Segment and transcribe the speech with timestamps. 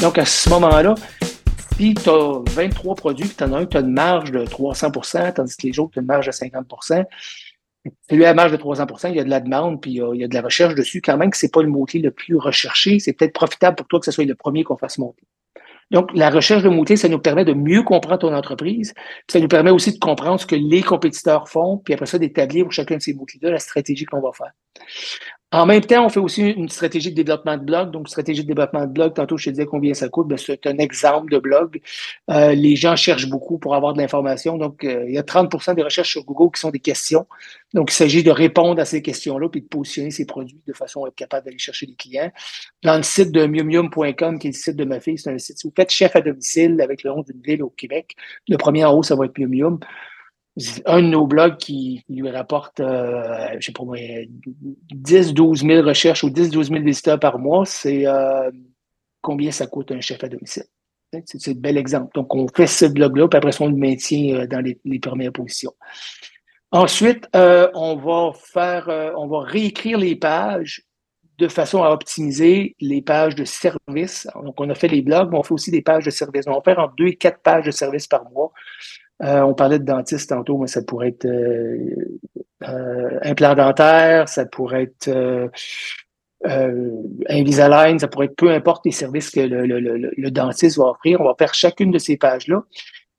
[0.00, 0.94] Donc, à ce moment-là,
[1.76, 5.34] si tu as 23 produits, tu en as un, tu as une marge de 300%
[5.34, 7.04] tandis que les autres, tu as une marge de 50%
[8.08, 10.24] celui à la marge de 300% il y a de la demande, puis il y
[10.24, 11.00] a, de la recherche dessus.
[11.00, 14.00] Quand même que c'est pas le mot-clé le plus recherché, c'est peut-être profitable pour toi
[14.00, 15.22] que ce soit le premier qu'on fasse monter.
[15.90, 18.92] Donc, la recherche de mots-clés, ça nous permet de mieux comprendre ton entreprise.
[18.94, 22.18] Puis ça nous permet aussi de comprendre ce que les compétiteurs font, puis après ça,
[22.18, 24.52] d'établir pour chacun de ces mots-clés-là la stratégie qu'on va faire.
[25.52, 27.90] En même temps, on fait aussi une stratégie de développement de blog.
[27.90, 30.64] Donc, stratégie de développement de blog, tantôt je te disais combien ça coûte, ben, c'est
[30.68, 31.80] un exemple de blog.
[32.30, 34.58] Euh, les gens cherchent beaucoup pour avoir de l'information.
[34.58, 37.26] Donc, euh, il y a 30% des recherches sur Google qui sont des questions.
[37.74, 41.04] Donc, il s'agit de répondre à ces questions-là puis de positionner ces produits de façon
[41.04, 42.30] à être capable d'aller chercher des clients.
[42.84, 45.64] Dans le site de miumium.com, qui est le site de ma fille, c'est un site
[45.64, 48.14] où vous faites chef à domicile avec le nom d'une ville au Québec.
[48.48, 49.80] Le premier en haut, ça va être Miumium
[50.86, 53.96] un de nos blogs qui lui rapporte, euh, je sais pas moi,
[54.92, 58.50] 10, 12 000 recherches ou 10, 12 000 visiteurs par mois, c'est euh,
[59.20, 60.64] combien ça coûte un chef à domicile.
[61.24, 62.10] C'est un bel exemple.
[62.14, 65.72] Donc, on fait ce blog-là, puis après on le maintient euh, dans les, premières positions.
[66.72, 70.84] Ensuite, on va faire, on va réécrire les pages
[71.38, 74.28] de façon à optimiser les pages de service.
[74.44, 76.44] Donc, on a fait les blogs, mais on fait aussi des pages de service.
[76.46, 78.52] On va faire en deux et quatre pages de service par mois
[79.22, 81.94] euh, on parlait de dentiste tantôt, mais ça pourrait être euh,
[82.68, 85.48] euh, implant dentaire, ça pourrait être euh,
[87.28, 91.20] Invisalign, ça pourrait être peu importe les services que le, le, dentiste va offrir.
[91.20, 92.64] On va faire chacune de ces pages-là.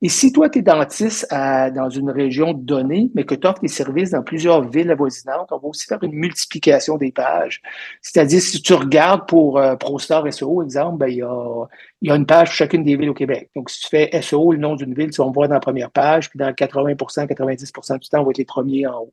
[0.04, 3.68] Et si toi, tu es dentiste dans une région donnée, mais que tu offres des
[3.68, 7.62] services dans plusieurs villes avoisinantes, on va aussi faire une multiplication des pages.
[8.00, 11.66] C'est-à-dire, si tu regardes pour euh, ProStar SEO, exemple, ben, il, y a,
[12.02, 13.48] y a une page pour chacune des villes au Québec.
[13.54, 15.60] Donc, si tu fais SEO, le nom d'une ville, tu vas me voir dans la
[15.60, 19.12] première page, puis dans 80% 90% du temps, on va être les premiers en haut.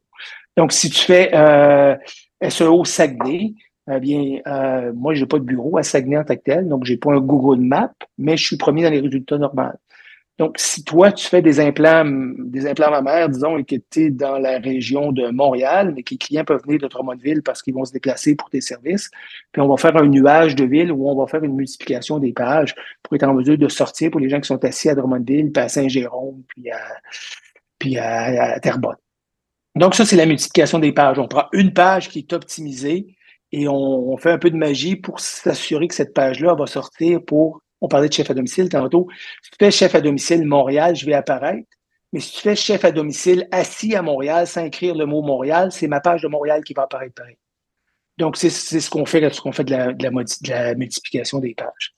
[0.58, 1.96] Donc, si tu fais euh,
[2.50, 3.54] SEO Saguenay,
[3.92, 6.86] eh bien, euh, moi, j'ai pas de bureau à Saguenay en tant que tel, donc
[6.86, 9.72] j'ai pas un Google Map, mais je suis premier dans les résultats normaux.
[10.40, 14.10] Donc, si toi, tu fais des implants, des implants mammaires, disons, et que tu es
[14.10, 17.74] dans la région de Montréal, mais que les clients peuvent venir de Drummondville parce qu'ils
[17.74, 19.12] vont se déplacer pour tes services,
[19.52, 22.32] puis on va faire un nuage de ville où on va faire une multiplication des
[22.32, 22.74] pages
[23.04, 25.62] pour être en mesure de sortir pour les gens qui sont assis à Drummondville, puis
[25.62, 26.80] à Saint-Jérôme, puis à,
[27.78, 28.96] puis à, Terrebonne.
[29.76, 31.20] Donc, ça, c'est la multiplication des pages.
[31.20, 33.18] On prend une page qui est optimisée
[33.52, 37.62] et on fait un peu de magie pour s'assurer que cette page-là va sortir pour
[37.82, 39.08] on parlait de chef à domicile tantôt.
[39.42, 41.68] Si tu fais chef à domicile Montréal, je vais apparaître.
[42.12, 45.72] Mais si tu fais chef à domicile assis à Montréal sans écrire le mot Montréal,
[45.72, 47.38] c'est ma page de Montréal qui va apparaître pareil.
[48.18, 51.94] Donc, c'est ce qu'on fait, ce qu'on fait de la, multiplication des pages.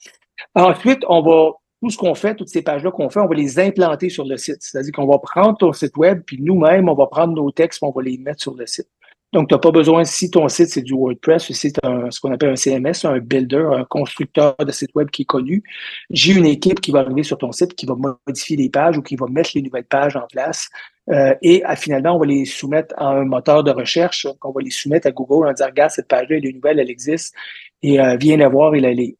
[0.54, 3.60] Ensuite, on va, tout ce qu'on fait, toutes ces pages-là qu'on fait, on va les
[3.60, 4.58] implanter sur le site.
[4.60, 7.92] C'est-à-dire qu'on va prendre ton site web, puis nous-mêmes, on va prendre nos textes, on
[7.92, 8.88] va les mettre sur le site.
[9.34, 12.34] Donc, tu n'as pas besoin, si ton site, c'est du WordPress, ou c'est ce qu'on
[12.34, 15.64] appelle un CMS, un builder, un constructeur de site web qui est connu,
[16.10, 19.02] j'ai une équipe qui va arriver sur ton site, qui va modifier les pages ou
[19.02, 20.70] qui va mettre les nouvelles pages en place.
[21.10, 24.70] Euh, et finalement, on va les soumettre à un moteur de recherche, on va les
[24.70, 27.34] soumettre à Google en disant, regarde, cette page-là, elle est nouvelle, elle existe,
[27.82, 29.16] et euh, viens la voir et la lire.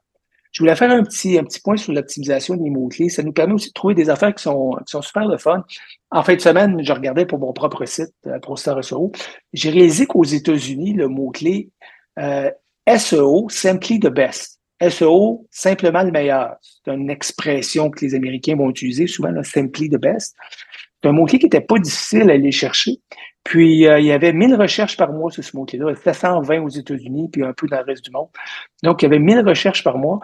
[0.52, 3.10] Je voulais faire un petit, un petit point sur l'optimisation des mots-clés.
[3.10, 5.64] Ça nous permet aussi de trouver des affaires qui sont, qui sont super le fun.
[6.12, 9.12] En fin de semaine, je regardais pour mon propre site, euh, ProStar SEO.
[9.54, 11.70] J'ai réalisé qu'aux États-Unis, le mot-clé
[12.20, 12.52] euh,
[12.98, 14.60] SEO, simply the best.
[14.82, 16.56] SEO, simplement le meilleur.
[16.62, 20.36] C'est une expression que les Américains vont utiliser souvent, simply the best.
[21.02, 23.00] C'est un mot-clé qui n'était pas difficile à aller chercher.
[23.44, 25.96] Puis, euh, il y avait 1000 recherches par mois sur ce mot-clé-là.
[25.96, 28.28] 720 aux États-Unis, puis un peu dans le reste du monde.
[28.84, 30.20] Donc, il y avait 1000 recherches par mois.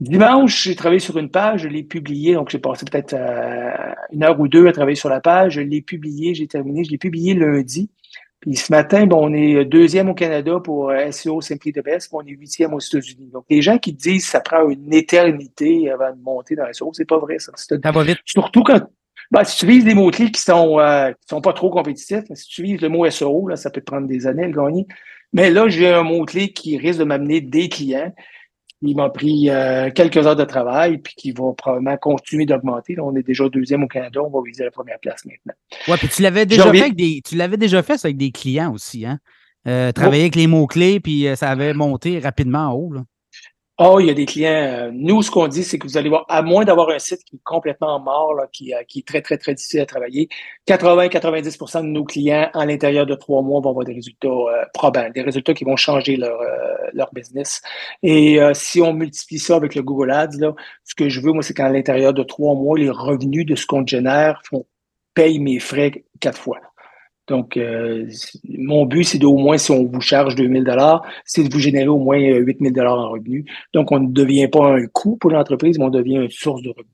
[0.00, 4.22] Dimanche, j'ai travaillé sur une page, je l'ai publié, donc j'ai passé peut-être euh, une
[4.22, 5.54] heure ou deux à travailler sur la page.
[5.54, 7.90] Je l'ai publié, j'ai terminé, je l'ai publié lundi.
[8.38, 12.08] Puis ce matin, bon, on est deuxième au Canada pour euh, SEO Simply the Best,
[12.08, 13.30] puis on est huitième aux États-Unis.
[13.32, 16.92] Donc, les gens qui disent que ça prend une éternité avant de monter dans SEO,
[16.92, 17.50] c'est pas vrai, ça.
[17.56, 18.20] Ça va vite.
[18.24, 18.80] Surtout quand,
[19.30, 22.48] ben, si tu vises des mots-clés qui sont, euh, qui sont pas trop compétitifs, si
[22.48, 24.86] tu vises le mot SEO, là, ça peut te prendre des années à le gagner.
[25.32, 28.12] Mais là, j'ai un mot-clé qui risque de m'amener des clients.
[28.80, 32.96] Il m'a pris euh, quelques heures de travail, puis qui va probablement continuer d'augmenter.
[33.00, 35.54] On est déjà deuxième au Canada, on va viser la première place maintenant.
[35.88, 38.72] Ouais, puis tu l'avais déjà fait avec des, tu l'avais déjà fait avec des clients
[38.72, 39.18] aussi, hein?
[39.66, 42.92] Euh, travailler avec les mots-clés, puis ça avait monté rapidement en haut.
[42.92, 43.02] Là.
[43.80, 44.50] Oh, il y a des clients.
[44.50, 47.22] Euh, nous, ce qu'on dit, c'est que vous allez voir, à moins d'avoir un site
[47.24, 50.28] qui est complètement mort, là, qui, euh, qui, est très, très, très difficile à travailler,
[50.66, 55.08] 80-90% de nos clients, en l'intérieur de trois mois, vont avoir des résultats euh, probants,
[55.14, 56.40] des résultats qui vont changer leur,
[56.92, 57.62] leur business.
[58.02, 60.54] Et si on multiplie ça avec le Google Ads, là,
[60.84, 63.66] ce que je veux, moi, c'est qu'à l'intérieur de trois mois, les revenus de ce
[63.66, 64.66] qu'on génère font,
[65.14, 66.58] payent mes frais quatre fois.
[67.28, 67.58] Donc,
[68.48, 71.88] mon but, c'est d'au moins, si on vous charge 2000 dollars, c'est de vous générer
[71.88, 73.44] au moins 8000 dollars en revenus.
[73.74, 76.70] Donc, on ne devient pas un coût pour l'entreprise, mais on devient une source de
[76.70, 76.92] revenus.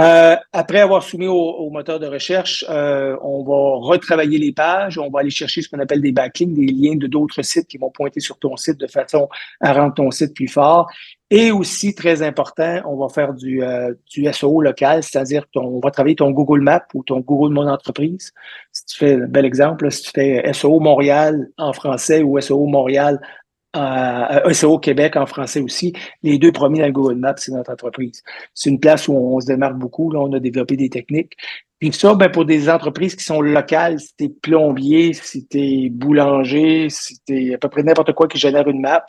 [0.00, 5.08] Euh, après avoir soumis au, moteur de recherche, euh, on va retravailler les pages, on
[5.08, 7.90] va aller chercher ce qu'on appelle des backlinks, des liens de d'autres sites qui vont
[7.90, 9.28] pointer sur ton site de façon
[9.60, 10.88] à rendre ton site plus fort.
[11.30, 15.92] Et aussi, très important, on va faire du, euh, du SEO local, c'est-à-dire qu'on va
[15.92, 18.32] travailler ton Google Maps ou ton Google Mon Entreprise.
[18.86, 23.20] Tu fais un bel exemple, si tu fais SEO Montréal en français ou SEO Montréal
[23.76, 25.92] euh, SEO Québec en français aussi.
[26.22, 28.22] Les deux premiers dans le Google Maps, c'est notre entreprise.
[28.54, 30.10] C'est une place où on se démarque beaucoup.
[30.10, 31.34] Là, on a développé des techniques.
[31.80, 36.88] Puis ça, ben, pour des entreprises qui sont locales, si t'es plombier, si t'es boulanger,
[36.88, 39.04] si t'es à peu près n'importe quoi qui génère une map,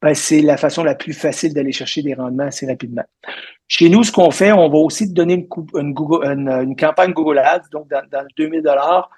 [0.00, 3.02] ben, c'est la façon la plus facile d'aller chercher des rendements assez rapidement.
[3.66, 7.38] Chez nous, ce qu'on fait, on va aussi te donner une, une, une, campagne Google
[7.38, 9.10] Ads, donc dans, dans 2000 dollars,